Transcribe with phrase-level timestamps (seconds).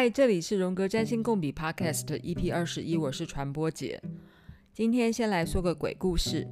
[0.00, 4.00] 嗨，这里是荣格占星共笔 Podcast EP 二十一，我是传播姐。
[4.72, 6.48] 今天先来说个鬼故事。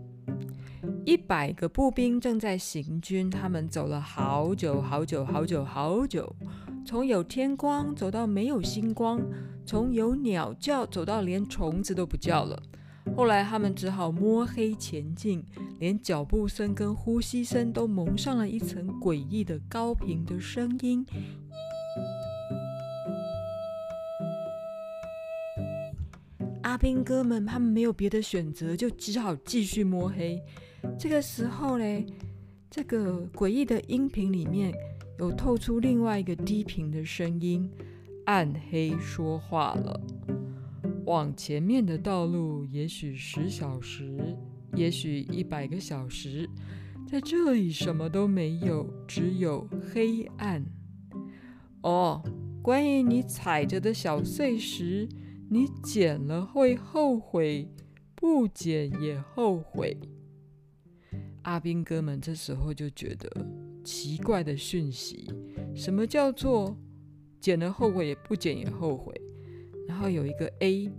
[1.07, 6.31] 一百个步兵正在行军，他们走了好久好久好久好久，
[6.85, 9.19] 从有天光走到没有星光，
[9.65, 12.63] 从有鸟叫走到连虫子都不叫了。
[13.17, 15.43] 后来他们只好摸黑前进，
[15.79, 21.07] 连脚步声跟呼吸声都蒙上了一层诡异的高频的声音。
[26.79, 30.41] 阿兵哥们，他们没有别的选择，就只好继续摸黑。
[30.97, 32.07] 这个时候嘞，
[32.71, 34.73] 这个诡异的音频里面
[35.19, 37.69] 有透出另外一个低频的声音，
[38.27, 40.01] 暗黑说话了：
[41.05, 44.17] 往前面的道路，也许十小时，
[44.77, 46.49] 也许一百个小时，
[47.11, 50.65] 在这里什么都没有，只有黑暗。
[51.83, 52.23] 哦，
[52.63, 55.09] 关于你踩着的小碎石。
[55.51, 57.67] 你捡了会后悔，
[58.15, 59.97] 不捡也后悔。
[61.43, 63.31] 阿兵哥们这时候就觉得
[63.83, 65.27] 奇怪的讯息：
[65.75, 66.77] 什么叫做
[67.41, 69.19] 捡了后悔，也不捡也后悔？
[69.87, 70.91] 然后有一个 A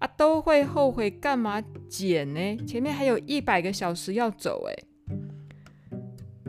[0.00, 2.56] 啊，都会后悔，干嘛捡呢？
[2.66, 4.74] 前面还有一百个小时要走哎。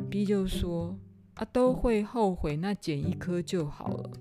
[0.10, 0.98] B 就说
[1.36, 4.12] 啊，都会后悔，那捡一颗就好了。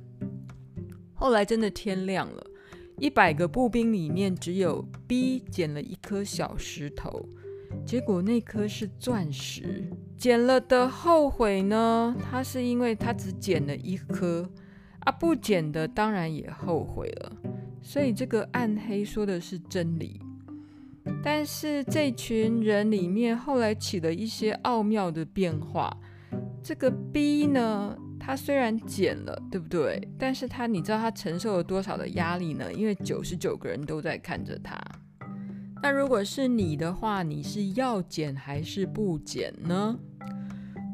[1.14, 2.46] 后来真的天亮了。
[2.98, 7.28] 一百个步兵里面，只有 B 捡了一颗小石头，
[7.86, 9.88] 结果那颗是钻石。
[10.16, 12.16] 捡了的后悔呢？
[12.20, 14.50] 他是因为他只捡了一颗，
[15.00, 17.32] 啊，不捡的当然也后悔了。
[17.80, 20.20] 所以这个暗黑说的是真理。
[21.22, 25.96] 但是这群人里面后来起了一些奥妙的变化。
[26.62, 27.96] 这个 B 呢？
[28.28, 30.06] 他虽然减了，对不对？
[30.18, 32.70] 但是他，你知道他承受了多少的压力呢？
[32.70, 34.78] 因为九十九个人都在看着他。
[35.82, 39.98] 那如果是你的话，你是要减还是不减呢？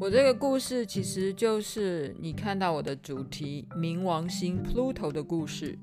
[0.00, 5.76] 我这个故事其实就是你看到我的主题——冥王星 Pluto 的故事。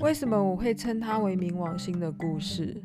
[0.00, 2.76] 为什么我会称它为冥王星的故事？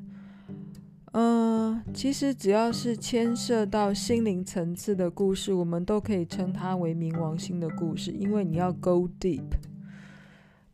[1.13, 9.41] 嗯、其实只要是牵涉到心灵层次的故事，我们都可以称它为冥王星的故事，因为你要 go deep。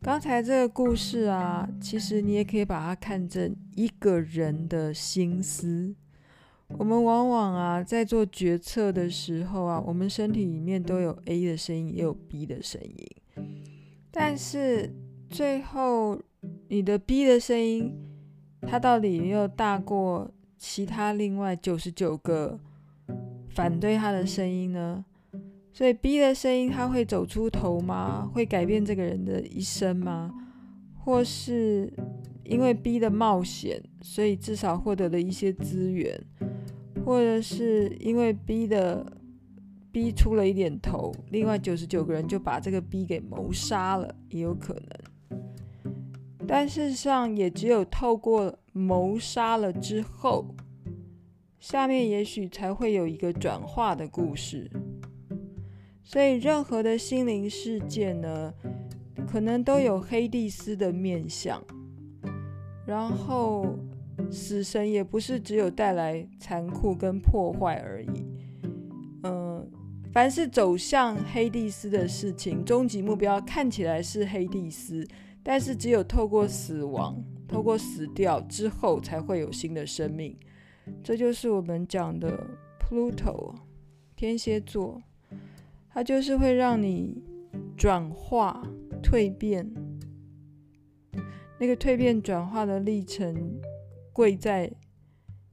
[0.02, 5.94] 刚才这个故事啊，其实你也可以把它看成一个人的心思。
[6.76, 13.06] 我们往往啊，在做决策的时候啊，我们身体里面都有 A 的声音，也有 B 的声音，
[14.10, 14.94] 但是
[15.30, 16.20] 最后
[16.68, 17.94] 你的 B 的声音。
[18.66, 22.58] 他到底有没有大过其他另外九十九个
[23.48, 25.04] 反对他的声音呢？
[25.72, 28.28] 所以 B 的声音他会走出头吗？
[28.32, 30.32] 会改变这个人的一生吗？
[30.98, 31.92] 或是
[32.44, 36.18] 因为 B 的冒险，所以至少获得了一些资源？
[37.04, 39.06] 或者是因为 B 的
[39.92, 45.15] B 出了一点头，另外九十九个人就把这个 B 给谋杀了，也有可能。
[46.48, 50.46] 但事实上，也只有透过谋杀了之后，
[51.58, 54.70] 下面也许才会有一个转化的故事。
[56.04, 58.54] 所以，任何的心灵事件呢，
[59.26, 61.60] 可能都有黑帝斯的面相。
[62.86, 63.76] 然后，
[64.30, 68.24] 死神也不是只有带来残酷跟破坏而已。
[69.24, 69.68] 嗯，
[70.12, 75.04] 凡是走向黑帝斯的事情，终极目标看起来是黑帝斯。
[75.48, 80.36] 但是只有透过死亡，透过死掉之后，才会有新的生命。
[81.04, 82.44] 这就是我们讲的
[82.80, 83.54] Pluto，
[84.16, 85.00] 天蝎座，
[85.88, 87.22] 它就是会让你
[87.76, 88.60] 转化、
[89.00, 89.72] 蜕变。
[91.60, 93.60] 那个蜕变转化的历程，
[94.12, 94.68] 贵在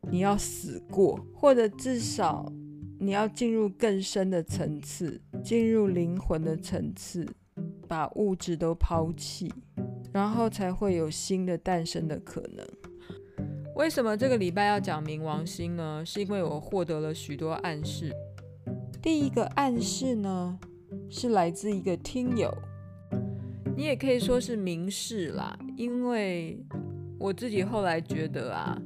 [0.09, 2.51] 你要死过，或者至少
[2.99, 7.27] 你要进入更深的层次，进入灵魂的层次，
[7.87, 9.53] 把物质都抛弃。
[10.13, 12.65] 然后才会有新的诞生的可能。
[13.75, 16.03] 为什么这个礼拜要讲冥王星呢？
[16.05, 18.13] 是因为我获得了许多暗示。
[19.01, 20.59] 第一个暗示呢，
[21.09, 22.55] 是来自一个听友，
[23.75, 25.57] 你也可以说是明示啦。
[25.75, 26.63] 因为
[27.19, 28.79] 我自己后来觉得啊，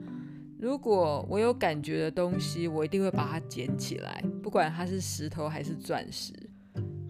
[0.58, 6.32] 如果我有感觉的东西，我一定会把它捡起来，不管它是石头还是钻石。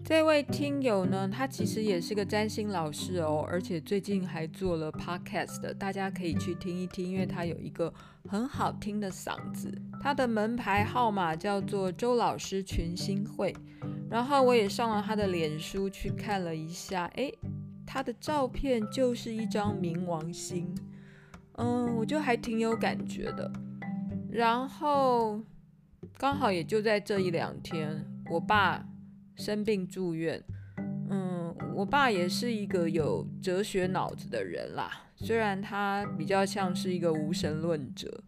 [0.08, 7.92] 这位听友呢，他其实也是个占星老师哦，而且最近还做了 podcast，大家可以去听一听，因为他有一个
[8.26, 9.70] 很好听的嗓子。
[10.00, 13.54] 他的门牌号码叫做周老师群星会，
[14.08, 17.30] 然后我也上了他的脸书去看了一下，诶，
[17.84, 20.74] 他的照片就是一张冥王星，
[21.58, 23.52] 嗯，我就还挺有感觉的。
[24.30, 25.38] 然后
[26.16, 28.87] 刚好也就在这一两天，我爸
[29.38, 30.42] 生病住院。
[31.08, 38.22] 嗯，我爸也是一个有哲学脑子的人啦，虽然他比较像是一个无神论者。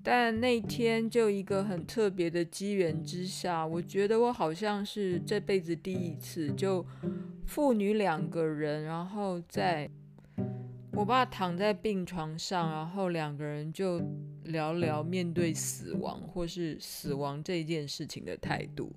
[0.00, 6.86] 但那天就一个很特别的机缘之下，我觉得我好像是这辈子第一次，就
[7.44, 9.90] 父女两个人，然后在
[10.92, 14.00] 我爸躺在病床上，然后两个人就
[14.44, 18.90] 聊聊面对死亡或是死亡这件事情的态度。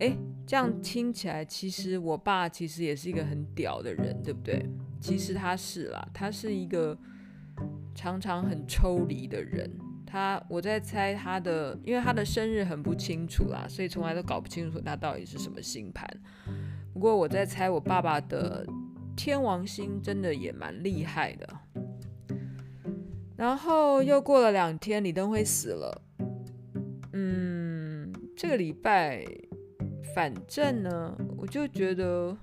[0.00, 4.68] 诶，这样听起来，其实我爸其实也是一个很屌的人，对不对？
[5.00, 6.96] 其实他是啦，他是一个
[7.94, 9.70] 常常很抽离的人。
[10.06, 16.08] 他，我在猜他的，因为他的生日很不清楚啦，所以从来都搞不清楚他到底是什么星盘。
[16.92, 18.64] 不过我在猜，我爸爸的
[19.16, 21.48] 天王星真的也蛮厉害的。
[23.36, 26.02] 然后又过了两天，李登辉死了。
[27.12, 29.26] 嗯，这个礼拜，
[30.14, 32.36] 反正呢，我就觉得。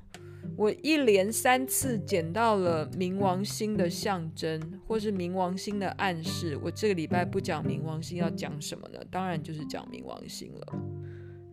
[0.57, 6.59] 我一连三次捡到了冥王星的象征，或是冥王星的暗示。
[6.63, 8.99] 我这个礼拜不讲冥王星，要讲什么呢？
[9.09, 10.67] 当然就是讲冥王星了。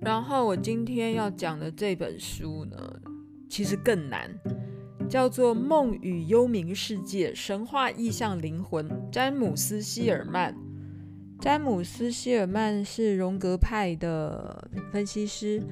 [0.00, 3.00] 然后我今天要讲的这本书呢，
[3.48, 4.30] 其实更难，
[5.08, 10.56] 叫做《梦与幽冥世界：神话意象灵魂》，詹姆斯·希尔曼。
[11.40, 15.62] 詹姆斯·希尔曼是荣格派的分析师。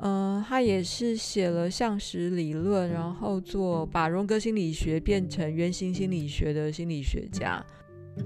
[0.00, 7.64] 嗯、呃，他也是写了象实理论，然后做把荣格心理学变成原型心理学的心理学家。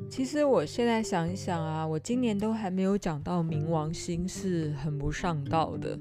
[0.09, 5.99] 其实我现在想一想啊，我今年都还没有讲到冥王星，是很不上道的，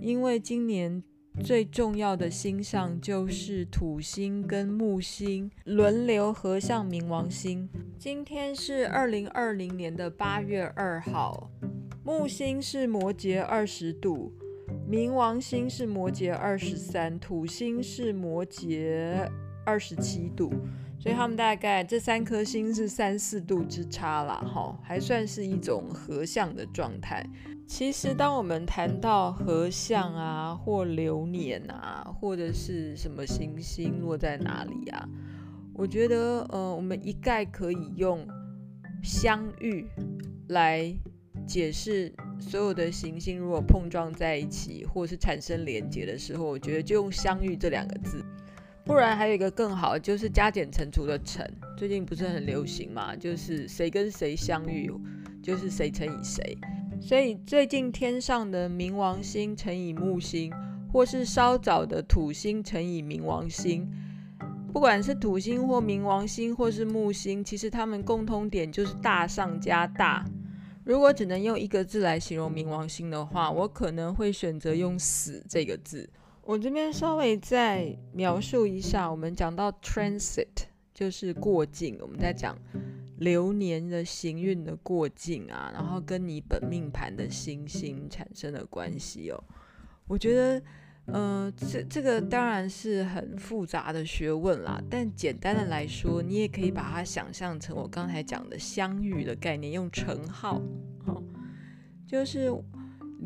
[0.00, 1.02] 因为今年
[1.42, 7.66] 最重要的星象就是土星跟木星轮流合向冥王星。
[7.98, 11.50] 今天是二零二零年的八月二号，
[12.04, 14.30] 木星是摩羯二十度。
[14.92, 19.26] 冥王星是摩羯二十三，土星是摩羯
[19.64, 20.52] 二十七度，
[20.98, 27.26] 所以他们大概这三颗星是三四度之差啦，哈，还算是一种合相的状态。
[27.66, 35.08] 其实，当我们谈到合相啊，或流年啊，或者是什么行星落在哪里啊，
[35.72, 38.28] 我觉得，呃，我们一概可以用
[39.02, 39.86] 相遇
[40.48, 40.94] 来
[41.46, 42.12] 解释。
[42.42, 48.22] 所有的行星如果碰撞在一起，或是产生连结的时候，我觉得就用“相遇”这两个字。
[48.84, 51.48] 不然还有一个更好，就是加减乘除的“乘”。
[51.78, 53.14] 最近不是很流行嘛？
[53.14, 54.92] 就是谁跟谁相遇，
[55.40, 56.58] 就是谁乘以谁。
[57.00, 60.52] 所以最近天上的冥王星乘以木星，
[60.92, 63.88] 或是稍早的土星乘以冥王星，
[64.72, 70.24] 不管是土星或冥王星，或是木星，其实它们共通点就是大上加大。
[70.84, 76.08] 如果只能用一个字来形容冥王星的话，我可能会选择用“死”这个字。
[76.42, 80.46] 我这边稍微再描述一下，我们讲到 transit
[80.92, 82.58] 就是过境，我们在讲
[83.18, 89.44] 流年的行运的过境啊，然后跟你本命盘的星星产生的关系哦。
[90.06, 90.62] 我觉得。
[91.06, 100.62] 嗯、这这个当然是很复杂的学问啦，但简单的来说，你也可以把它想象成我刚才讲的相遇的概念，用乘号，
[101.06, 101.22] 哦，
[102.06, 102.50] 就是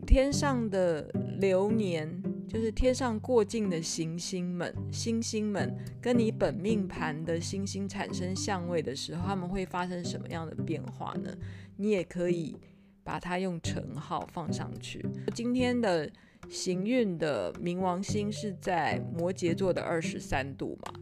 [0.07, 1.03] 天上的
[1.39, 2.11] 流年，
[2.49, 11.31] 就是天上过境的行星们，星星们跟你本命盘的星星产生相位的时候，他们会发生什么样的变化呢？
[11.77, 12.57] 你也可以
[13.05, 15.05] 把它用乘号放上去。
[15.35, 16.11] 今天的。
[16.49, 20.95] 行运的冥王星是在摩羯座的二十三度嘛，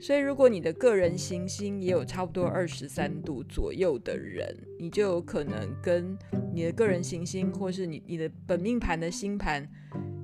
[0.00, 6.16] 所以如果你的个人行星也有差不多二十三度左右的人，你就有可能跟
[6.52, 9.68] 你的个人行星，或是你你的本命盘的星盘，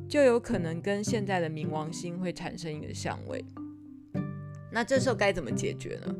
[0.08, 3.44] 就有可能跟现在的冥王星会产生一个相位。
[4.70, 6.16] 那这时候该怎么解决呢？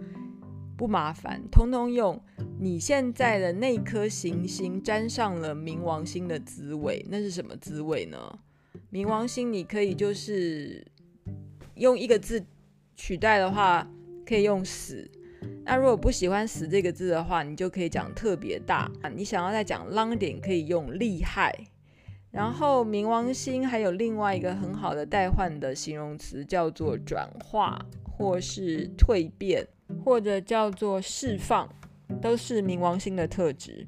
[0.83, 2.21] 不麻烦，通通用
[2.59, 8.19] 你现在的那颗行星沾上了冥王星的滋味，那是什么滋味呢？
[8.91, 10.85] 冥王星你可以就是
[11.77, 12.45] 用一个字
[12.97, 13.89] 取代的话，
[14.27, 15.09] 可以用死。
[15.65, 18.91] 那如果不喜欢死这个字的话，你就可以讲特别大。
[19.15, 21.57] 你想要再讲浪点，可以用厉害。
[22.33, 29.65] 然后冥王星还有另外一个很好的代换的形容词，叫做转化或是蜕变。
[30.04, 31.68] 或者叫做释放，
[32.21, 33.87] 都是冥王星的特质。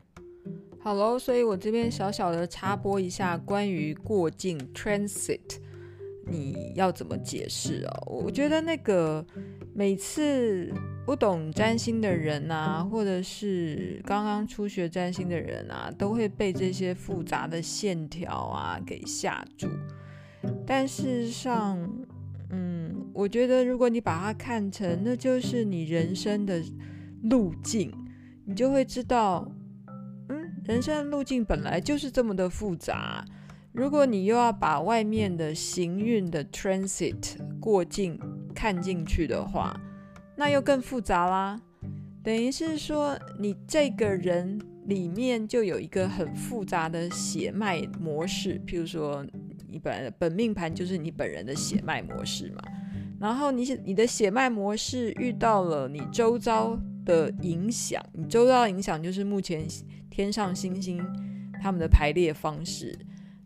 [0.81, 5.59] 好喽，所以我这边小小的插播一下关于过境 transit。
[6.27, 8.07] 你要怎么解释哦？
[8.07, 9.23] 我觉得那个
[9.75, 10.73] 每次
[11.05, 19.69] 不懂占星的人啊，或者是刚刚初学占星的人啊，都会被这些复杂的线条啊给吓住。
[20.67, 21.79] 但事实上，
[23.15, 26.61] 我觉得如果你把它看成那就是你人生的
[27.23, 27.91] 路径，
[28.45, 29.49] 你就会知道，
[30.29, 33.25] 嗯，人生的路径本来就是这么的复杂。
[33.73, 38.19] 如果你又要把外面的行运的 transit 过境
[38.55, 39.81] 看进去的话，
[40.37, 41.61] 那又更复杂啦。
[42.23, 48.61] 等于是说，你这个人里面就有一个很复杂的血脉模式。
[48.67, 49.25] 譬如说，
[49.69, 52.63] 你本来的本命盘就是你本人的血脉模式嘛。
[53.25, 59.67] 然后你你的血脉模式遇到了你周遭的影响，你周遭的影响就是目前
[60.11, 61.03] 天上星星
[61.63, 62.95] 他们的排列方式。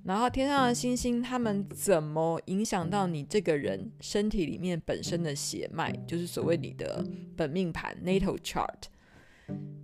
[0.03, 7.07] 然后天上的星星，他们怎么影响到你这个人身体里面本身的血脉，就是所谓你的
[7.37, 8.83] 本命盘 （natal chart）。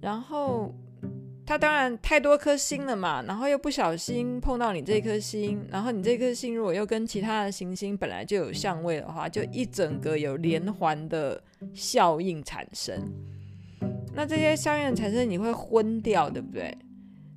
[0.03, 0.75] 然后
[1.47, 11.43] 它当然太多颗星了嘛，然后又不小心碰到你这颗星，然后你这颗星如果又跟其他的行星本来就有相位的话，就一整个有连环的
[11.75, 12.99] 效应产生。
[14.15, 16.77] 那这些效应产生，你会昏掉，对不对？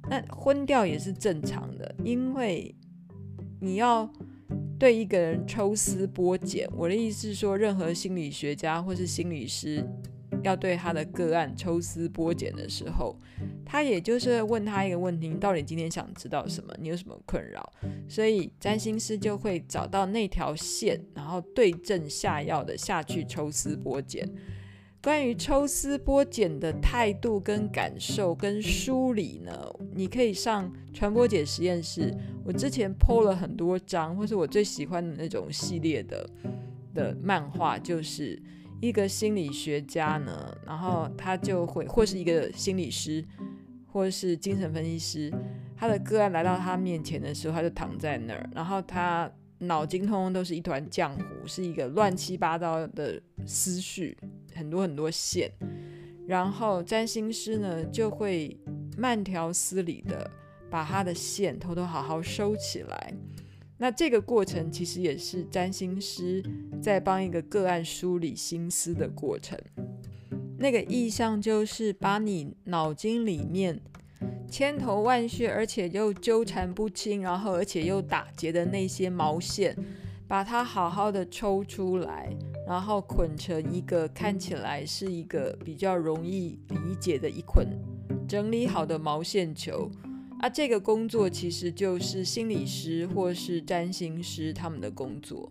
[0.10, 2.74] 那昏掉也是正常的，因为
[3.60, 4.10] 你要
[4.80, 6.66] 对一个人抽丝剥茧。
[6.78, 9.86] 我的意思是说，任何心理学家或是心理师
[10.44, 13.18] 要对他的个案抽丝剥茧的时候，
[13.66, 16.74] 他也就是问他一个问题：你到底今天想知道什么？
[16.80, 17.72] 你有什么困扰？
[18.08, 24.28] 所以占星师就会找到那条线，然后对症下药的下去抽丝剥茧。
[25.00, 29.54] 关于抽丝剥茧的态度跟感受跟梳理呢，
[29.94, 32.14] 你可以上传播姐实验室。
[32.44, 36.30] 我之前剖了很多张，或是我最喜欢的那种系列的
[36.94, 38.42] 的漫画，就是
[38.82, 43.24] 一个心理学家呢，然后他就会或是一个心理师，
[43.86, 45.34] 或是精神分析师，
[45.76, 54.18] 他的个案来到他面前的时候，他就躺在那儿，然后他脑筋通通都是一团浆糊，是一个乱七八糟的思绪。
[54.56, 55.52] 很多很多线，
[56.26, 58.60] 然后占星师呢就会
[58.98, 60.28] 慢条斯理的
[60.68, 63.14] 把他的线偷偷好好收起来。
[63.78, 66.44] 那这个过程其实也是占星师
[66.82, 69.58] 在帮一个个案梳理心思的过程。
[70.58, 73.80] 那个意象就是把你脑筋里面
[74.50, 79.76] 千头万绪，而且又纠缠不清，然后而且又打结的那些毛线。
[80.30, 82.36] 把它好好的抽出来，
[82.68, 87.66] 然后捆成一个看起来是一个比较容易理解的一捆
[88.28, 89.90] 整理好的毛线球。
[90.40, 95.50] 啊，这个工作其实就是心理师或是占星师他们的工作。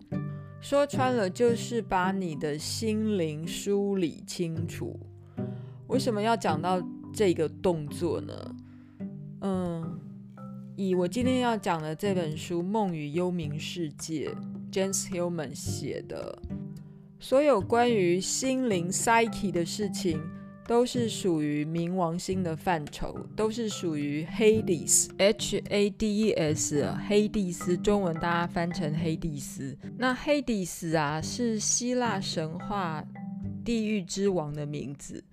[0.61, 4.97] 说穿了，就是把你的心灵梳理清楚。
[5.87, 6.81] 为什么要讲到
[7.13, 8.55] 这个动作呢？
[9.41, 9.99] 嗯，
[10.75, 14.29] 以我今天要讲的这本书《梦与幽冥世界》。
[14.71, 16.37] ，James Hillman 写的
[17.19, 20.19] 所有关于心灵 psyche 的事情，
[20.67, 29.77] 都是属于冥王星的范畴，都是属于 Hades，H A D E S，黑帝斯，中文大家翻成黑帝斯。
[29.97, 33.01] 那 Hades 啊，是希腊神话
[33.63, 35.23] 地狱之王的名字，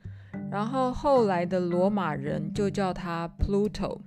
[0.51, 3.99] 然后后来的罗马人就叫他 Pluto。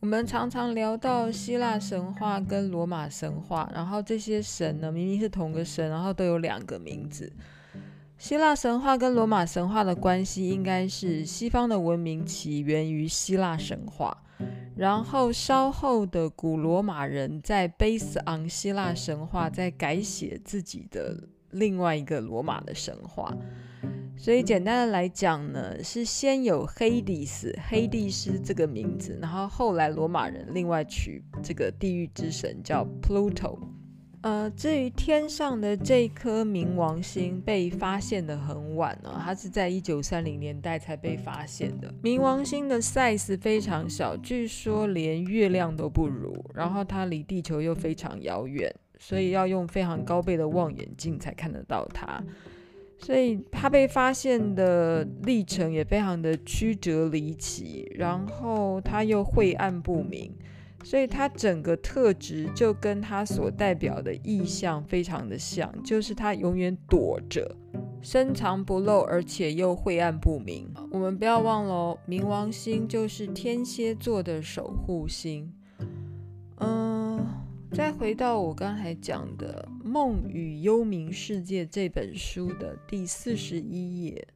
[0.00, 7.30] 我们常常聊到希腊神话跟罗马神话，然后这些神呢，明明是同个神，然后都有两个名字。
[8.20, 14.14] 希腊神话跟罗马神话的关系应该是西方的文明起源于希腊神话，
[14.76, 23.34] 然后稍后的古罗马人在 base on 希腊神话，在改写自己的另外一个罗马的神话。
[24.18, 33.58] 所以简单的来讲呢，是先有黑帝斯、黑帝斯这个名字，然后后来罗马人另外取这个地狱之神叫 Pluto。
[34.22, 41.92] 呃，至于天上的这颗冥王星被发现的很晚呢，它是在一九三零年代才被发现的。
[42.02, 52.22] 冥王星的 size 非常小，据说连月亮都不如，然后它离地球又非常遥远，所以要用非常高倍的望远镜才看得到它。
[52.98, 60.30] 所以它被发现的历程也非常的曲折离奇，然后它又晦暗不明，
[60.82, 67.54] 所以它整个特质就跟它所代表的意象非常的像，就是它永远躲着，
[68.00, 70.68] 深藏不露，而且又晦暗不明。
[70.90, 75.52] 我们不要忘了哦，冥王星就是天蝎座的守护星。
[76.56, 77.26] 嗯，
[77.72, 84.26] 再回到我刚才讲的《梦与幽冥世界》这本书的第四十一页，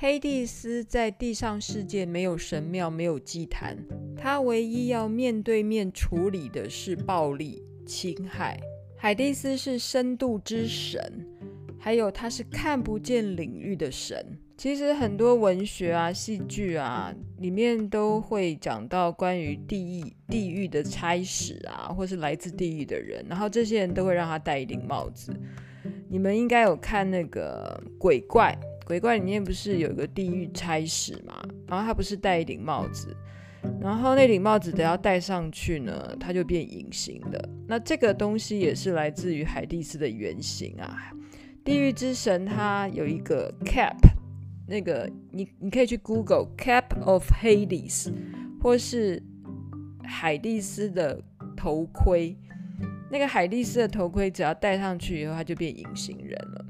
[0.00, 3.76] 黑帝斯在地上世界没有神庙，没有祭坛，
[4.16, 8.60] 他唯一要面对面处理的是暴力侵害。
[8.96, 11.26] 海蒂斯是深度之神，
[11.80, 14.24] 还有他是看不见领域的神。
[14.56, 25.34] 其实很多文学啊、戏剧啊里面都会讲到关于地狱、地狱的差使啊，或是来自地狱的人，然后这些人都会让他戴一顶帽子。
[26.08, 28.56] 你们应该有看那个鬼怪，
[28.88, 31.34] 鬼怪里面不是有一个地狱差使吗？
[31.66, 33.14] 然后他不是戴一顶帽子，
[33.78, 37.48] 然后那顶帽子等要戴上去呢，他就变隐形的。
[37.66, 41.12] 那这个东西也是来自于海蒂斯的原型啊。
[41.62, 43.98] 地狱之神他有一个 cap。
[44.66, 48.10] 那个，你你可以去 Google Cap of Hades，
[48.62, 49.22] 或是
[50.02, 51.22] 海蒂斯的
[51.54, 52.34] 头盔。
[53.10, 56.66] 那个海蒂斯的头盔，只要戴上去以后，他就变隐形人了。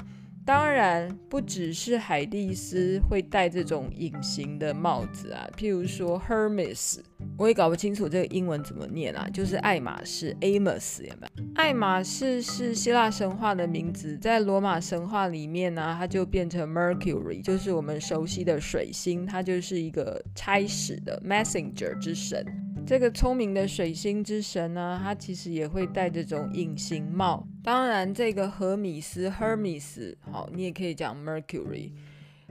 [0.49, 7.01] 当然，不只是海蒂斯会戴这种隐形的帽子啊，譬如说 Hermes，
[7.37, 11.45] 我也搞不清楚这个英文怎么念啊，就是爱马仕 Amos 有没有？
[11.55, 22.43] 爱马仕是希腊神话的名字，在罗马神话里面呢、它就变成 Mercury，就是我们熟悉的水星，它就是一个差使的 Messenger 之神。
[22.89, 27.47] 这个聪明的水星之神呢，他其实也会戴这种隐形帽。
[27.63, 31.91] 当然，这个荷米斯 （Hermes） 好，你也可以讲 Mercury，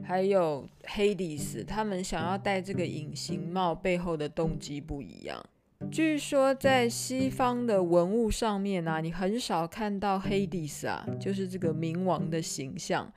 [0.04, 5.44] 还有 Hades，他们想要戴这个隐形帽背后的动机不一样。
[5.92, 13.12] 据说在西方的文物上面啊，你很少看到 Hades 啊，就是这个冥王的形象。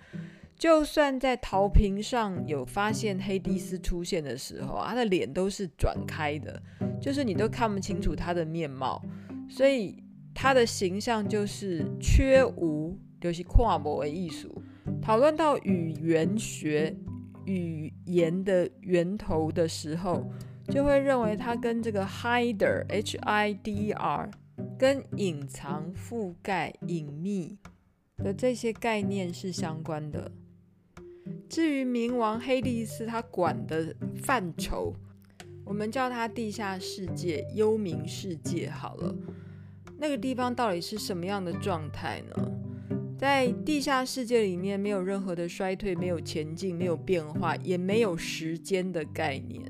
[0.61, 6.62] 就算在陶瓶上有发现黑迪斯出现的时候啊，他的脸都是转开的，
[7.00, 9.02] 就是你都看不清楚他的面貌，
[9.49, 14.63] 所以他的形象就是缺无，就是跨模的艺术。
[15.00, 16.95] 讨论到语言学、
[17.47, 20.30] 语言的源头的时候，
[20.69, 24.30] 就会认为它跟这个 hider（H-I-D-E-R）
[24.78, 27.56] 跟隐藏、覆盖、隐秘
[28.19, 30.30] 的这些概念是相关的。
[31.49, 34.95] 至于冥王黑帝斯，他管的范畴，
[35.64, 39.14] 我们叫它地下世界、幽冥世界好了。
[39.99, 42.52] 那个地方到底是什么样的状态呢？
[43.19, 49.60] 在地下世界里面，没有任何的衰退，没有前进，没有变化，也没有时间的概念。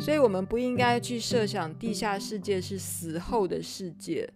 [0.00, 4.26] 所以，我们不应该去设想地下世界是死后的世界。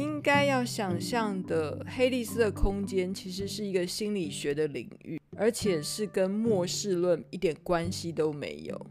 [0.00, 5.20] 应该要想象的黑利斯的空间，其实是一个心理学的领域。
[5.36, 8.86] 而且是跟末世论一点关系都没有。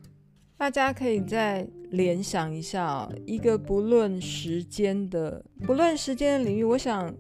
[0.57, 7.13] 大家可以再联想一下哦，一个不论时间的、不论时间的领域，我想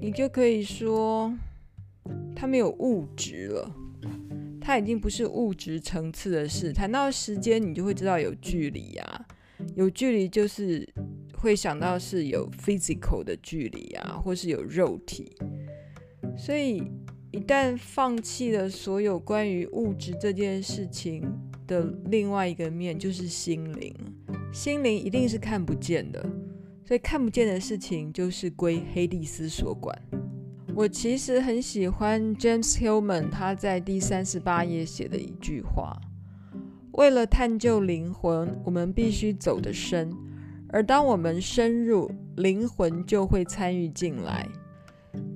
[0.00, 1.32] 你就可以说，
[2.36, 3.74] 它没有物质了，
[4.60, 6.72] 它已经不是物质层次的事。
[6.72, 9.26] 谈到时间，你就会知道有距离啊，
[9.76, 10.86] 有距离就是
[11.42, 15.36] 会想到是有 physical 的距离啊，或是有肉体，
[16.38, 16.82] 所以。
[17.34, 21.26] 一旦放弃了所有关于物质这件事情
[21.66, 23.96] 的另外一个面，就是心灵。
[24.52, 26.22] 心灵一定是看不见的，
[26.84, 29.98] 所以看不见的事情就是归黑蒂斯所管。
[30.74, 35.98] 我其实很喜欢 James Hillman 他在第三十八页写的一句话：
[36.92, 40.12] 为了探究灵魂，我们必须走得深，
[40.72, 44.48] 而当我们深入，灵魂就会参与进来。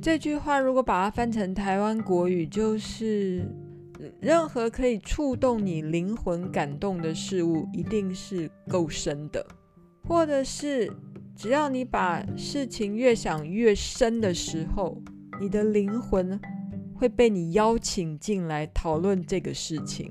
[0.00, 3.46] 这句话如果把它翻成台湾国语，就是
[4.20, 9.44] 任何可以触动你灵魂感动的事物，一定是够深的；
[10.08, 10.90] 或者是
[11.36, 14.96] 只要你把事情越想越深的时候，
[15.38, 16.40] 你的灵魂
[16.94, 20.10] 会被你邀请进来讨论这个事情。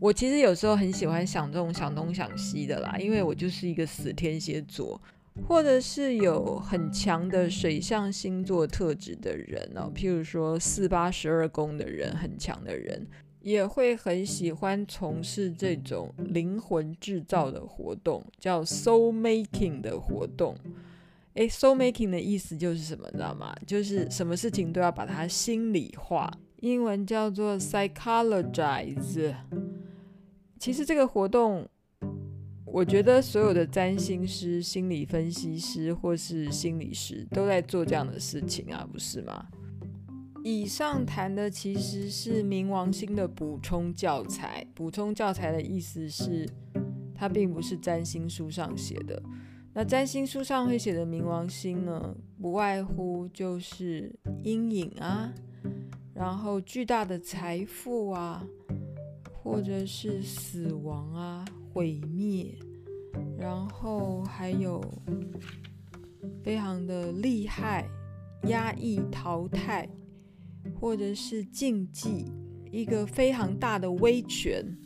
[0.00, 5.00] 我其实有时候很喜欢想这种想东想西的啦，因为我就是一个死天蝎座。
[5.46, 13.06] 或者是有很强的水象星座特质的人哦，譬如说四八十二宫的人，很强的人，
[13.40, 20.54] 也会很喜欢从事这种灵魂制造的活动，叫 soul making 的活动。
[21.34, 23.54] 诶，soul making 的意思就是什么，你知道吗？
[23.64, 29.34] 就是什么事情都要把它心理化，英文叫做 psychologize。
[30.58, 31.68] 其实这个活动。
[32.72, 39.48] 我觉得所有的占星师、心理分析师或是心理师都在做这样的事情啊，不是吗？
[40.44, 44.64] 以上谈的其实是冥王星的补充教材。
[44.72, 46.48] 补充教材的意思是，
[47.12, 49.20] 它并不是占星书上写的。
[49.74, 55.34] 那占星书上会写的冥王星呢，不外乎就是阴影啊，
[56.14, 58.46] 然后巨大的财富啊，
[59.32, 62.54] 或者是死亡啊、毁灭，
[63.38, 64.82] 然后还有
[66.42, 67.88] 非常的厉害、
[68.44, 69.88] 压抑、淘汰，
[70.80, 72.32] 或者是禁忌，
[72.70, 74.76] 一个非常大的威权，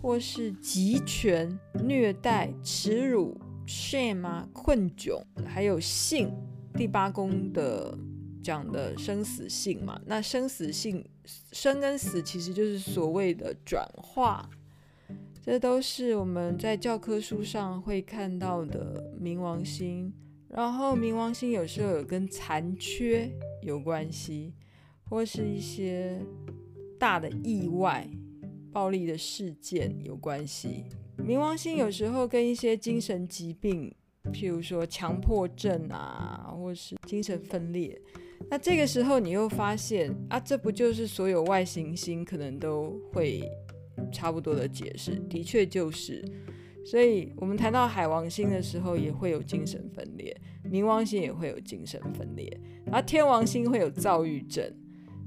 [0.00, 3.38] 或是集权、虐待、耻辱。
[3.66, 6.30] shame 啊，困窘，还有性，
[6.74, 7.98] 第八宫的
[8.44, 11.02] 讲的生死性嘛，那生死性，
[11.50, 14.46] 生跟死其实就是所谓的转化，
[15.42, 20.12] 这都是我们在教科书上会看到的冥王星。
[20.50, 23.28] 然后冥王星有时候有跟残缺
[23.62, 24.52] 有关系，
[25.08, 26.20] 或是一些
[26.98, 28.06] 大的意外、
[28.70, 30.84] 暴力的事件有关系。
[31.18, 33.92] 冥王星有时候跟一些精神疾病，
[34.32, 38.00] 譬如说强迫症啊，或是精神分裂。
[38.50, 43.42] 那这个时候你又发现啊，这不就是所有外行星可能都会
[44.12, 45.16] 差不多的解释？
[45.28, 46.24] 的确就是。
[46.86, 50.34] 所以我们谈到海王星的时候，也会有精神分裂；
[50.70, 52.60] 冥王星也会有精神分裂，
[52.92, 54.70] 而天王星会有躁郁症。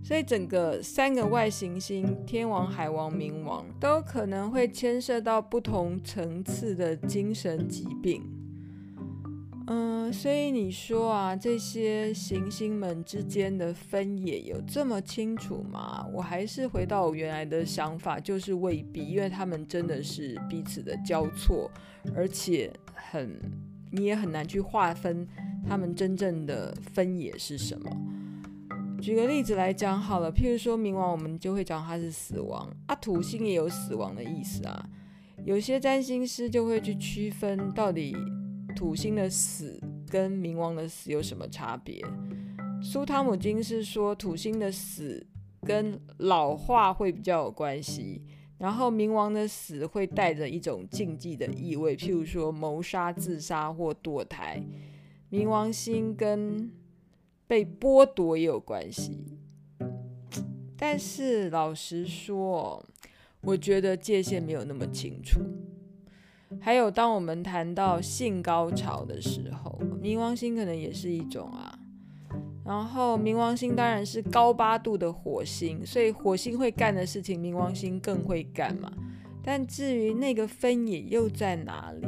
[0.03, 8.21] 所以整个三个外行星天王、海王、冥王都可能会牵涉到不同层次的精神疾病。
[9.69, 16.07] 嗯，所以你说啊，这些行星们之间的分野有这么清楚吗？
[16.13, 21.69] 我还是回到我原来的想法，就是未必，因为他们真的是彼此的交错，
[22.15, 23.37] 而且很
[23.91, 25.27] 你也很难去划分
[25.67, 27.91] 他们真正的分野是什么。
[29.01, 32.95] 举个例子来讲好了，譬如说冥王，我们就会讲它是死亡啊。
[32.95, 34.89] 土星也有死亡的意思啊。
[35.45, 38.15] 有些占星师就会去区分到底
[38.77, 41.99] 土星的死跟冥王的死有什么差别。
[42.79, 45.25] 苏汤姆金是说土星的死
[45.61, 48.21] 跟老化会比较有关系，
[48.59, 54.63] 然后冥王的死会带着一种禁忌的意味，譬如说谋杀、自杀或堕胎。
[55.31, 56.71] 冥王星跟
[57.47, 59.39] 被剥夺也有关系，
[60.77, 62.85] 但是老实说，
[63.41, 65.41] 我觉得界限没有那么清楚。
[66.59, 71.77] 还有，当我们谈到性高潮的时候，冥王星可能也是一种啊。
[72.65, 78.91] 然后，冥王星当然是高八度的火星，所以火星会干的事情，冥王星更会干嘛。
[79.41, 82.05] 但至于那个分野又在哪里？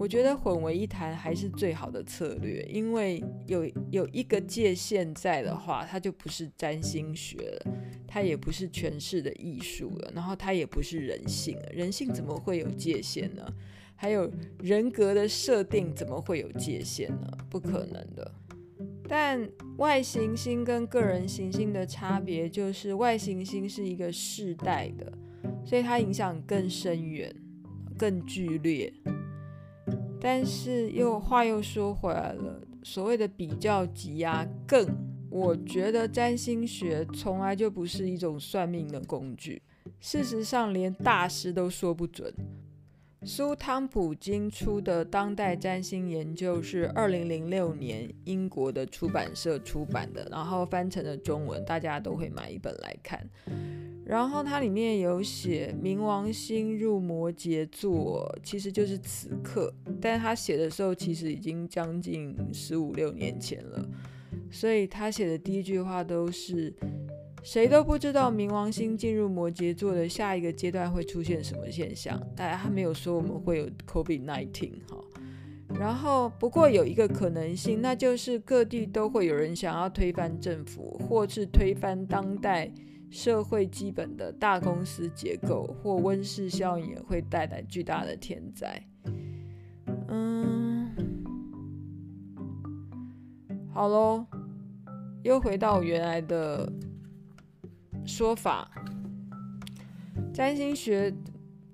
[0.00, 7.72] 我觉得混为一谈还是最好的策略，因为有有一个界限在的话，它就不是占星学了，
[8.08, 11.68] 它也不是诠释的艺术了，然后它也不是人性了。
[11.74, 13.46] 人性怎么会有界限呢？
[13.94, 14.32] 还有
[14.62, 17.30] 人格的设定怎么会有界限呢？
[17.50, 18.32] 不可能的。
[19.06, 25.12] 但外行星跟个人行星的差别就是，外行星是一个世代的，
[25.62, 27.30] 所以它影响更深远、
[27.98, 28.90] 更剧烈。
[30.20, 34.86] 但是又话又说回来了，所谓的比较级啊，更
[35.30, 39.62] 我觉得占星学从来就不是一种算命的工具。
[39.98, 42.32] 事实上，连大师都说不准。
[43.22, 53.28] 苏汤普金出的《当代占星研究》是二零零六年英国的出版社出版的，然后翻成了中文，大家都会买一本来看。
[54.10, 59.72] 然后它里面有写冥王星入摩羯座，其实就是此刻。
[60.00, 63.88] 但他写的时候，其实已经将近十五六年前了。
[64.50, 66.74] 所以他写的第一句话都是：
[67.44, 72.20] 谁都不知道冥王星进入摩羯座的下一个阶段会出现什么现象。
[72.34, 75.04] 但他没有说我们会有 COVID-19 哈。
[75.78, 82.70] 然后不过有一个可能性，那就是各地都会有人想要推翻政府，或是推翻当代。
[83.12, 88.80] 社会基本的大公司结构或温室效应也会带来巨大的天灾。
[90.06, 90.88] 嗯，
[93.74, 94.24] 好喽，
[95.24, 96.72] 又回到原来的
[98.06, 98.70] 说法，
[100.32, 101.12] 占星学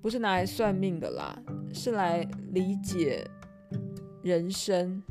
[0.01, 1.39] 不是拿来算命的啦，
[1.71, 3.23] 是来理解
[4.27, 5.01] 人生、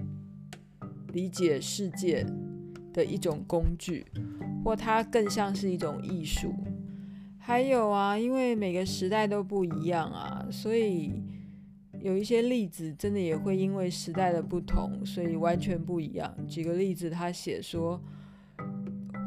[1.12, 2.26] 理解世界
[2.92, 4.05] 的一种工具。
[4.64, 6.52] 或它更像是一种艺术，
[7.38, 11.22] 还有啊，因为每个时代都不一样啊，所以
[12.00, 16.35] 有一些例子真的也会因为时代的不同，所以完全不一样。
[16.48, 18.02] 举个例子，他写说，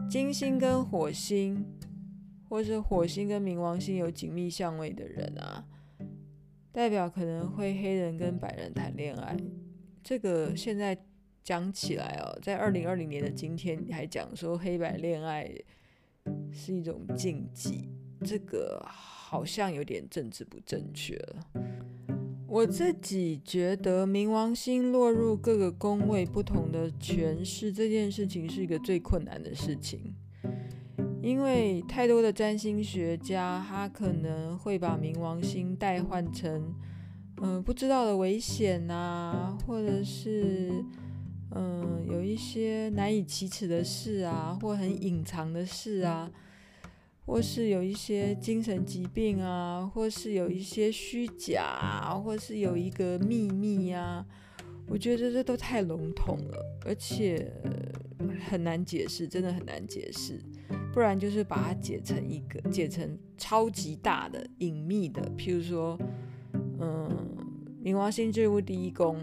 [0.09, 1.65] 金星跟火星，
[2.49, 5.63] 或是火星跟冥王星有紧密相位的人啊，
[6.73, 9.37] 代表可能会黑人跟白人谈恋爱。
[10.09, 10.97] 这个现在
[11.43, 15.47] 讲起来哦，在二零二零年的今天，你还讲说黑白恋爱
[16.51, 17.87] 是一种禁忌，
[18.25, 21.45] 这个好像有点政治不正确了。
[22.47, 30.15] 我自己觉得冥王星落入各个宫位不同的诠释这件事情是一个最困难的事情，
[31.21, 36.73] 因为太多的占星学家他可能会把冥王星代换成，
[37.41, 40.83] 嗯、不知道的危险啊，或者是
[41.51, 46.31] 嗯、有一些难以启齿的事啊，或很隐藏的事啊。
[47.25, 54.25] 或是有一些精神疾病啊，或是有一些虚假，或是有一个秘密呀，
[54.87, 57.53] 我觉得这都太笼统了，而且
[58.49, 60.41] 很难解释，真的很难解释。
[60.91, 65.95] 不然就是把它解成一个，解成超级大的隐秘的，譬如说，
[66.79, 67.27] 嗯，
[67.83, 69.17] 冥王星进入第一宫，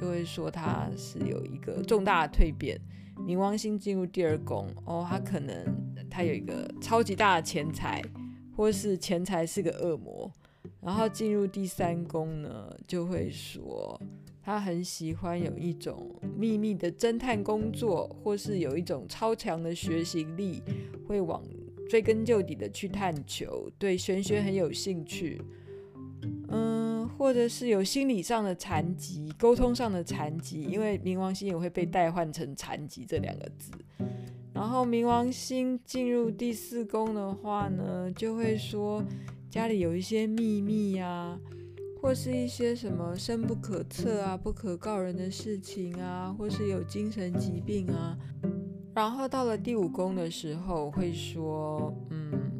[0.00, 2.80] 就会说他是有一个重大的蜕变。
[3.26, 5.54] 冥王星进入第二宫，哦，他可能
[6.10, 8.02] 他有一个超级大的钱财，
[8.56, 10.30] 或是钱财是个恶魔。
[10.80, 14.00] 然后进入第三宫呢，就会说
[14.42, 20.60] 他很喜欢有一种秘密的侦探工作，或是有一种超强的学习力，
[21.06, 21.40] 会往
[21.88, 25.40] 追根究底的去探求，对玄学很有兴趣。
[26.48, 26.71] 嗯，
[27.22, 33.70] 或者是有心理上的残疾、沟通上的残疾，因为冥王星也会被代换成残疾这两个字。
[34.52, 39.04] 然后冥王星进入第四宫的话呢，就会说
[39.48, 41.38] 家里有一些秘密啊，
[42.00, 48.18] 或是一些什么深不可测啊、不可告人的事情啊，或是有精神疾病啊。
[48.96, 52.51] 然后到了第五宫的时候，会说，嗯。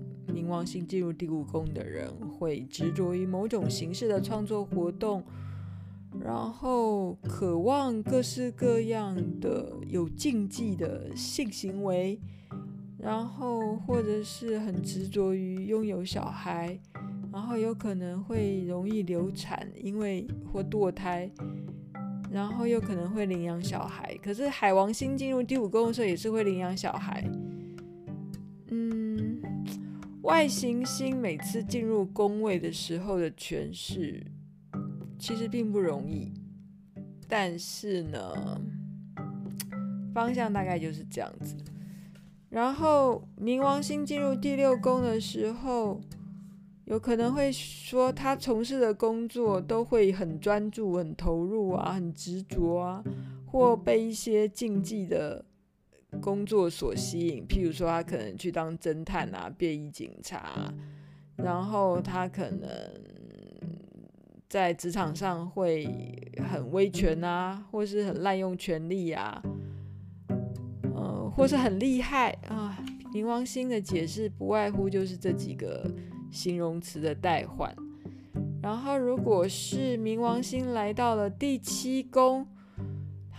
[0.53, 5.25] 王星进入第五宫的人会执着于某种形式的创作活动，
[6.23, 12.21] 然后渴望各式各样的有禁忌的性行为，
[12.99, 16.79] 然后或者是很执着于拥有小孩，
[17.33, 21.31] 然后有可能会容易流产，因为或堕胎，
[22.31, 24.15] 然后又可能会领养小孩。
[24.23, 27.25] 可是海王星进入第五宫的时候也是会领养小孩。
[28.75, 29.12] 嗯
[30.23, 34.25] 外行星每次进入宫位的时候的诠释，
[35.19, 36.33] 其实并不容易，
[37.29, 38.61] 但是呢，
[40.15, 41.57] 方向大概就是这样子。
[42.49, 46.01] 然后冥王星进入第六宫的时候，
[46.85, 53.03] 有可能会说他从事的工作都会很专注、很投入啊，很执着啊，
[53.45, 55.45] 或被一些禁忌的。
[56.21, 60.73] 工作所吸引，譬如说他可能去当侦探啊、便衣警察，
[61.37, 62.69] 然后他可能
[64.49, 65.87] 在职场上会
[66.51, 69.43] 很威权啊，或是很滥用权力啊，
[70.95, 72.79] 呃，或是很厉害啊。
[73.13, 75.91] 冥王星的解释不外乎就是这几个
[76.31, 77.75] 形容词的代换。
[78.63, 82.47] 然后，如果是冥王星来到了第七宫。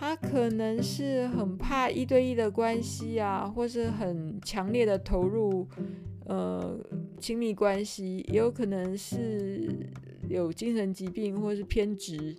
[0.06, 5.66] 他可能是很怕一对一的关系啊，或是很强烈的投入，
[6.26, 6.78] 呃，
[7.22, 9.90] 亲密关系，也有可能是
[10.28, 12.36] 有精神疾病或是偏执，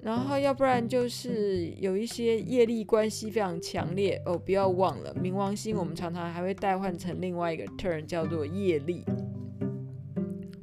[0.00, 4.38] 然后要不然就是有一些业力关系非常强烈哦。
[4.38, 9.04] 不要忘了，冥王星我们常常还会代换成另外一个 term 叫做业力，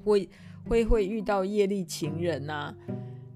[0.03, 0.27] 会
[0.67, 2.75] 会会遇到业力情人呐、啊。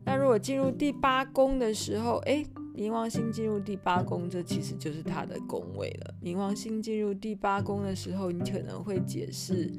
[0.08, 6.14] 那如果进入第八宫的时候，诶，冥王星进入第八宫，这其实就是他的宫位了。
[6.22, 9.72] 冥王星进入第八宫的时候，你可能会解释，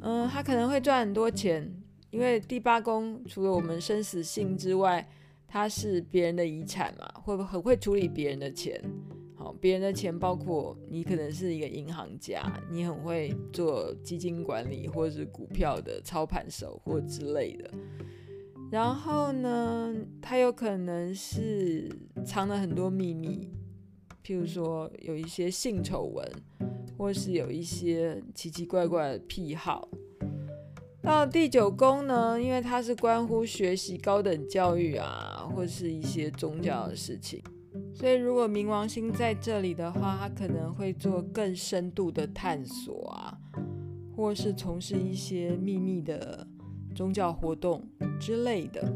[0.00, 1.68] 嗯，他可能会赚很多钱，
[2.10, 5.06] 因为第八宫除了我们生死性之外，
[5.48, 8.80] 它是别人的遗产嘛，会很会处理别人的钱？
[9.34, 17.70] 好，别人的钱包括你可能是一个银行家，你很会做基金管理或者是股票的操盘手或之类的。
[18.68, 21.88] 然后呢，他有可能是
[22.24, 23.48] 藏了很多秘密，
[24.24, 26.28] 譬如说有一些性丑闻，
[26.98, 29.88] 或是有一些奇奇怪怪的癖好。
[31.00, 37.40] 到第九宫呢，因为它是关乎学习高等教育啊，或是一些宗教的事情，
[37.94, 43.38] 所以如果冥王星在这里的话，他可能会做更深度的探索啊，
[44.16, 46.44] 或是从事一些秘密的。
[46.96, 47.86] 宗教活动
[48.18, 48.92] 之类的。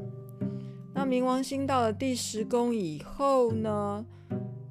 [0.94, 4.04] 那冥王星到了第十宫以后呢，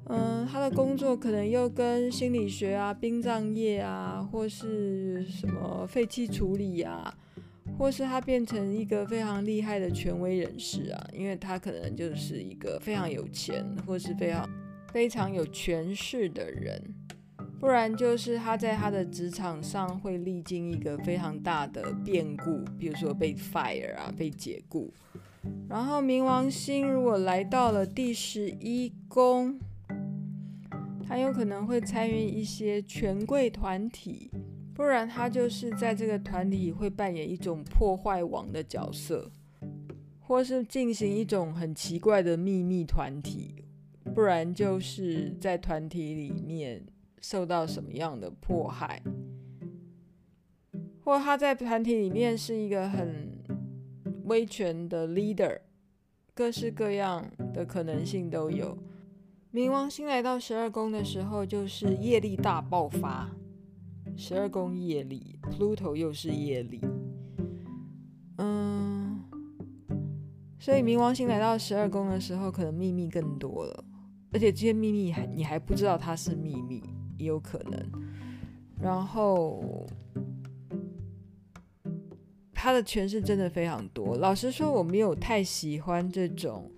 [0.06, 7.16] 嗯，他的工作可能又跟心理学啊、殡葬业啊，或是什么废弃处理啊，
[7.78, 14.48] 或是他变成一个非常厉害的权威人士啊，因为他可能就是一个非常有钱或是非常
[14.92, 16.82] 非常有权势的人，
[17.60, 24.90] 不然就是他在他的职场上会历经一个非常大的变故，比如说被 fire 啊，被解雇。
[25.68, 29.60] 然后冥王星如果来到了第十一宫，
[31.06, 34.30] 他有可能会参与一些权贵团体。
[34.72, 39.30] 不然他就是在这个团体会扮演一种破坏王的角色，
[40.18, 43.54] 或是进行一种很奇怪的秘密团体，
[44.14, 46.82] 不然就是在团体里面
[47.20, 49.02] 受到什么样的迫害，
[51.04, 53.30] 或他在团体里面是一个很
[54.24, 55.60] 威权的 leader，
[56.34, 58.76] 各式各样的可能性都有。
[59.52, 63.30] 冥王星来到十二宫的时候，就是业力大爆发。
[64.16, 66.80] 十二宫业力，Pluto 又是业力，
[68.36, 69.22] 嗯，
[70.58, 73.84] 所以冥王星来到十二宫的时候，可能秘密更多了，
[74.32, 76.82] 而且这些秘密还你还不知道它是秘密，
[77.20, 77.80] 也有可能。
[78.82, 79.86] 然后，
[82.52, 84.16] 他的诠释真的非常多。
[84.16, 86.70] 老实说，我没有太喜欢这种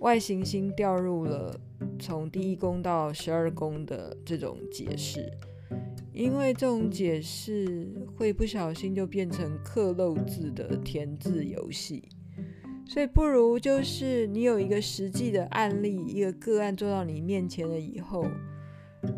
[0.00, 1.58] 外行星掉入了
[1.98, 5.30] 从第一宫到十二宫的这种解释。
[6.12, 12.08] 因为这种解释会不小心就变成刻漏字的填字游戏，
[12.86, 18.26] 所以不如就是你有一个实际的案例，一个个案做到你面前了以后，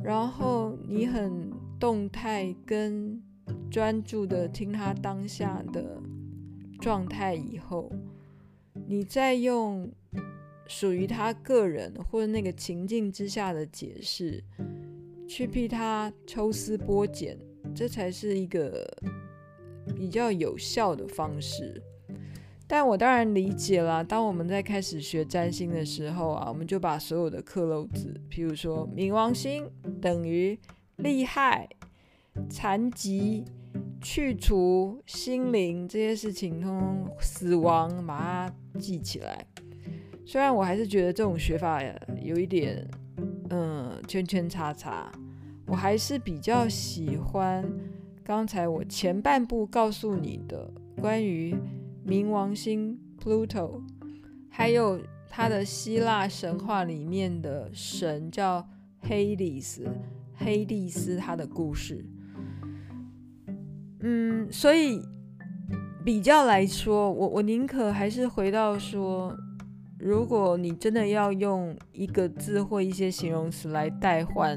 [0.02, 3.22] 然后你很动态跟
[3.70, 6.00] 专注的听他当下的
[6.80, 7.92] 状态以后，
[8.86, 9.90] 你再用
[10.66, 14.42] 属于他个人或者那个情境之下的解释。
[15.26, 17.38] 去替他抽丝剥茧，
[17.74, 18.82] 这才是一个
[19.94, 21.82] 比较有效的方式。
[22.68, 29.68] 但我当然理解了，当我们在开始学占星的时候啊，我们就把所有的克漏字，譬如说冥王星
[30.00, 30.56] 等于
[30.96, 31.66] 厉害、
[32.50, 33.44] 残疾、
[34.02, 39.44] 去除、心灵这些事情，通通死亡，把它记起来。
[40.26, 41.82] 虽然我还是觉得这种学法
[42.22, 42.86] 有一点。
[43.50, 45.10] 嗯，圈圈叉叉，
[45.66, 47.66] 我还是比较喜欢
[48.22, 51.56] 刚才我前半部告诉你的关于
[52.08, 53.82] 冥王星 Pluto，
[54.48, 58.66] 还有他的希腊神话里面的神叫
[59.00, 59.86] 黑利斯，
[60.34, 62.02] 黑利斯他的故事。
[64.00, 65.02] 嗯，所以
[66.02, 69.36] 比较来说，我我宁可还是回到说。
[70.00, 74.56] 如果你真的要用一个字或一些形容词来代换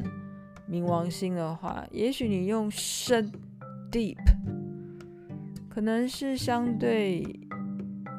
[0.69, 3.31] 冥王星的话，也许你用深
[3.91, 4.19] （deep）
[5.73, 7.23] 可能是相对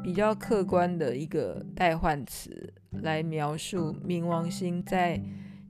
[0.03, 5.23] 比较客观的一个代换词来描述冥王星在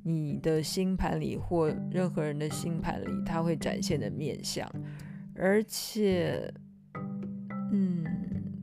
[0.05, 4.71] 你的星盘里或任何人的星盘里，它会展现的面相，
[5.35, 6.55] 而且，
[7.73, 8.05] 嗯，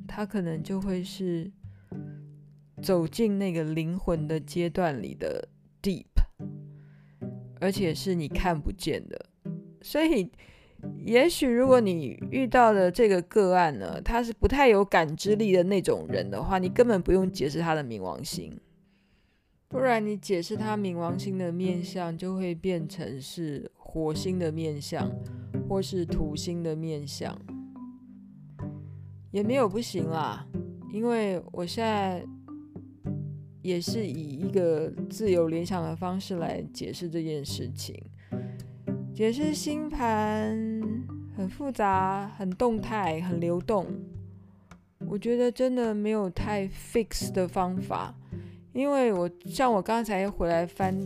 [0.08, 1.51] 它可能就会是。
[2.82, 5.49] 走进那个灵魂的阶段里的
[5.82, 6.05] deep，
[7.60, 9.25] 而且是你看不见的。
[9.82, 10.32] 所以，
[11.04, 18.52] 也许如果你遇到的这个个案呢，他是不太有感知力的那种人的话，你根本不用解释他的冥王星，
[19.68, 25.12] 不然你解释他冥王星的面相，就会变成是火星的面相，
[25.68, 27.38] 或是土星的面相，
[29.32, 30.48] 也没有不行啦，
[30.94, 32.26] 因为我现在。
[33.62, 37.94] 也是以一个自由联想的方式来解释这件事情。
[39.19, 40.58] 解释星盘
[41.36, 43.86] 很复杂、很动态、很流动。
[45.10, 48.15] 我觉得真的没有太 fix 的方法，
[48.71, 50.97] 因为我像我刚才回来翻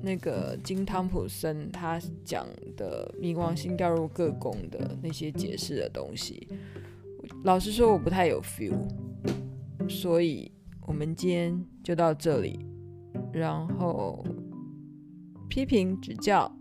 [0.00, 6.46] 那个金汤普森他讲的冥王星掉入各宫的那些解释的东西，
[7.42, 8.78] 老实说我不太有 feel，
[9.88, 10.52] 所以。
[10.86, 12.60] 我们今天就到这里，
[13.32, 14.22] 然后
[15.48, 16.54] 批评指教，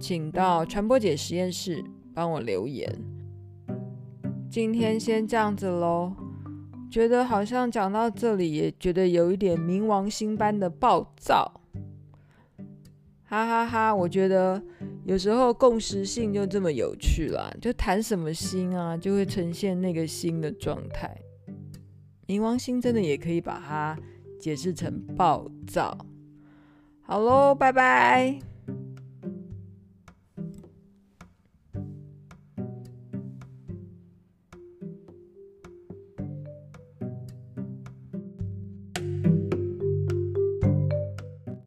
[0.00, 1.84] 请到传播姐实验室
[2.14, 2.90] 帮我留言。
[4.50, 6.12] 今天先这样子喽，
[6.90, 11.60] 觉得好像讲到这里也觉得有一点冥王星般的暴躁，
[13.24, 13.94] 哈哈哈！
[13.94, 14.60] 我觉得
[15.04, 21.16] 有时候共识性就这么有趣啦，就谈什么星啊，就会呈现那个星的状态。
[22.26, 23.96] 冥王星真的也可以把它
[24.40, 25.96] 解释成暴躁。
[27.02, 28.49] 好喽，拜拜。